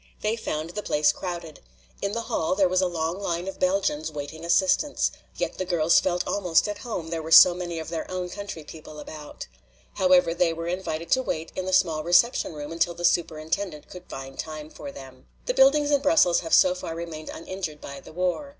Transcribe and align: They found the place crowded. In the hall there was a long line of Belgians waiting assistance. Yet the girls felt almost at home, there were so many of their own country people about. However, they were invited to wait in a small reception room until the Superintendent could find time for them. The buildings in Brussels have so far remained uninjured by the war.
They 0.23 0.35
found 0.35 0.71
the 0.71 0.81
place 0.81 1.11
crowded. 1.11 1.59
In 2.01 2.13
the 2.13 2.21
hall 2.23 2.55
there 2.55 2.67
was 2.67 2.81
a 2.81 2.87
long 2.87 3.19
line 3.19 3.47
of 3.47 3.59
Belgians 3.59 4.11
waiting 4.11 4.43
assistance. 4.43 5.11
Yet 5.37 5.59
the 5.59 5.63
girls 5.63 5.99
felt 5.99 6.25
almost 6.27 6.67
at 6.67 6.79
home, 6.79 7.11
there 7.11 7.21
were 7.21 7.29
so 7.29 7.53
many 7.53 7.77
of 7.77 7.89
their 7.89 8.09
own 8.09 8.27
country 8.27 8.63
people 8.63 8.97
about. 8.99 9.45
However, 9.97 10.33
they 10.33 10.53
were 10.53 10.65
invited 10.65 11.11
to 11.11 11.21
wait 11.21 11.51
in 11.55 11.67
a 11.67 11.71
small 11.71 12.03
reception 12.03 12.53
room 12.53 12.71
until 12.71 12.95
the 12.95 13.05
Superintendent 13.05 13.89
could 13.91 14.09
find 14.09 14.39
time 14.39 14.71
for 14.71 14.91
them. 14.91 15.27
The 15.45 15.53
buildings 15.53 15.91
in 15.91 16.01
Brussels 16.01 16.39
have 16.39 16.55
so 16.55 16.73
far 16.73 16.95
remained 16.95 17.29
uninjured 17.29 17.79
by 17.79 17.99
the 17.99 18.11
war. 18.11 18.49